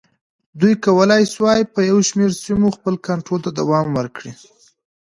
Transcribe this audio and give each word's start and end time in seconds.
دوی 0.59 0.73
کولای 0.85 1.23
شوای 1.33 1.61
په 1.73 1.79
یو 1.89 1.97
شمېر 2.09 2.31
سیمو 2.43 2.67
خپل 2.77 2.93
کنټرول 3.07 3.39
ته 3.45 3.51
دوام 3.59 3.87
ورکړي. 3.97 4.33